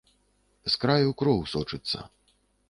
З 0.75 0.79
краю 0.83 1.11
кроў 1.19 1.45
сочыцца. 1.53 1.97